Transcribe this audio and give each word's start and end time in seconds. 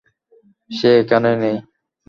সে 0.69 0.89
এখানে 1.01 1.31
নেই! 1.41 1.57